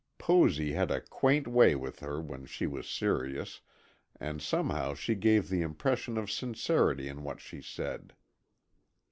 [0.17, 3.61] Posy had a quaint way with her, when she was serious,
[4.19, 8.15] and somehow she gave the impression of sincerity in what she said.